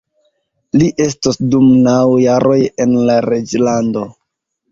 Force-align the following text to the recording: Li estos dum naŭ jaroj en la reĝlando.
Li 0.81 0.87
estos 1.03 1.37
dum 1.55 1.67
naŭ 1.87 1.99
jaroj 2.23 2.57
en 2.85 2.97
la 3.11 3.19
reĝlando. 3.29 4.07